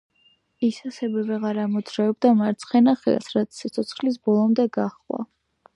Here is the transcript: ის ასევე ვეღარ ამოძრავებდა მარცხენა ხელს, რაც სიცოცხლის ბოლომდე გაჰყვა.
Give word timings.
ის 0.67 0.77
ასევე 0.91 1.25
ვეღარ 1.27 1.59
ამოძრავებდა 1.65 2.33
მარცხენა 2.41 2.97
ხელს, 3.03 3.31
რაც 3.37 3.61
სიცოცხლის 3.61 4.21
ბოლომდე 4.29 4.71
გაჰყვა. 4.79 5.27